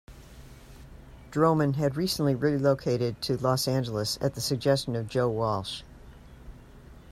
[1.29, 5.83] Droman had recently relocated to Los Angeles at the suggestion of Joe Walsh.